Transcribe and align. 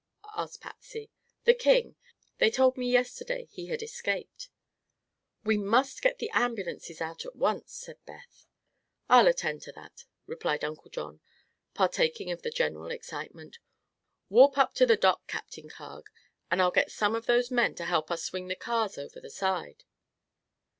asked 0.35 0.61
Patsy. 0.61 1.11
"The 1.43 1.53
king. 1.53 1.95
They 2.39 2.49
told 2.49 2.75
me 2.75 2.89
yesterday 2.91 3.45
he 3.51 3.67
had 3.67 3.83
escaped." 3.83 4.49
"We 5.43 5.59
must 5.59 6.01
get 6.01 6.17
the 6.17 6.31
ambulances 6.31 7.01
out 7.01 7.23
at 7.23 7.35
once," 7.35 7.71
said 7.73 8.03
Beth. 8.07 8.47
"I'll 9.09 9.27
attend 9.27 9.61
to 9.61 9.71
that," 9.73 10.05
replied 10.25 10.63
Uncle 10.63 10.89
John, 10.89 11.19
partaking 11.75 12.31
of 12.31 12.41
the 12.41 12.49
general 12.49 12.89
excitement. 12.89 13.59
"Warp 14.27 14.57
up 14.57 14.73
to 14.73 14.87
the 14.87 14.97
dock, 14.97 15.27
Captain 15.27 15.69
Carg, 15.69 16.09
and 16.49 16.63
I'll 16.63 16.71
get 16.71 16.89
some 16.89 17.13
of 17.13 17.27
those 17.27 17.51
men 17.51 17.75
to 17.75 17.85
help 17.85 18.09
us 18.09 18.23
swing 18.23 18.47
the 18.47 18.55
cars 18.55 18.97
over 18.97 19.19
the 19.19 19.29
side." 19.29 19.83